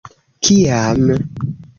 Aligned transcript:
kiam 0.47 1.05